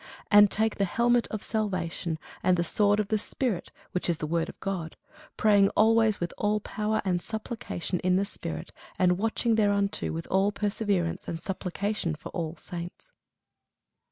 [0.31, 4.25] And take the helmet of salvation, and the sword of the Spirit, which is the
[4.25, 4.95] word of God:
[5.37, 10.51] praying always with all prayer and supplication in the Spirit, and watching thereunto with all
[10.51, 13.11] perseverance and supplication for all saints.